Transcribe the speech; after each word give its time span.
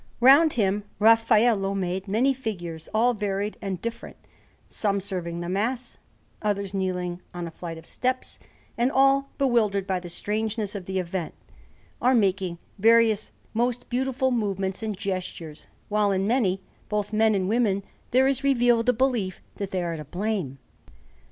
Round 0.19 0.53
him 0.53 0.85
Raffaello 0.97 1.75
made 1.75 2.07
many 2.07 2.33
figures, 2.33 2.89
all 2.91 3.13
varied 3.13 3.55
and 3.61 3.79
different, 3.79 4.17
some 4.67 4.99
serving 4.99 5.41
the 5.41 5.47
Mass, 5.47 5.99
others 6.41 6.73
kneeling 6.73 7.21
on 7.35 7.45
a 7.45 7.51
flight 7.51 7.77
of 7.77 7.85
steps; 7.85 8.39
and 8.79 8.91
all, 8.91 9.29
bewildered 9.37 9.85
by 9.85 9.99
the 9.99 10.09
strangeness 10.09 10.73
of 10.73 10.87
the 10.87 10.97
event, 10.97 11.35
are 12.01 12.15
making 12.15 12.57
various 12.79 13.31
most 13.53 13.89
beautiful 13.91 14.31
movements 14.31 14.81
and 14.81 14.97
gestures, 14.97 15.67
while 15.87 16.11
in 16.11 16.25
many, 16.25 16.63
both 16.89 17.13
men 17.13 17.35
and 17.35 17.47
women, 17.47 17.83
there 18.09 18.27
is 18.27 18.43
revealed 18.43 18.89
a 18.89 18.93
belief 18.93 19.39
that 19.57 19.69
they 19.69 19.83
are 19.83 19.97
to 19.97 20.03
blame. 20.05 20.57